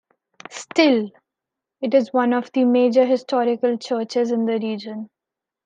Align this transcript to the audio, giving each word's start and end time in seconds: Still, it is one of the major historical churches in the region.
Still, 0.49 1.11
it 1.79 1.93
is 1.93 2.11
one 2.11 2.33
of 2.33 2.51
the 2.53 2.65
major 2.65 3.05
historical 3.05 3.77
churches 3.77 4.31
in 4.31 4.47
the 4.47 4.57
region. 4.57 5.11